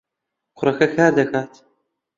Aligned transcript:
کوڕەکە 0.57 0.87
کار 0.95 1.11
دەکات. 1.19 1.51